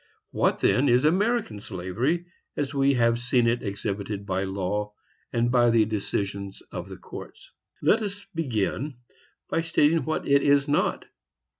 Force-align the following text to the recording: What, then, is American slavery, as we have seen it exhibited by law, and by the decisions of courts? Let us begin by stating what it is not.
What, 0.31 0.57
then, 0.57 0.89
is 0.89 1.05
American 1.05 1.59
slavery, 1.59 2.25
as 2.57 2.73
we 2.73 2.95
have 2.95 3.19
seen 3.19 3.45
it 3.45 3.61
exhibited 3.61 4.25
by 4.25 4.45
law, 4.45 4.93
and 5.31 5.51
by 5.51 5.69
the 5.69 5.85
decisions 5.85 6.59
of 6.71 6.89
courts? 7.01 7.51
Let 7.83 8.01
us 8.01 8.25
begin 8.33 8.95
by 9.47 9.61
stating 9.61 10.03
what 10.03 10.27
it 10.27 10.41
is 10.41 10.67
not. 10.67 11.05